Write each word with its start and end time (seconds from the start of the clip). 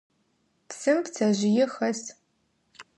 Псым 0.67 0.97
пцэжъые 1.03 1.65
хэс. 1.73 2.01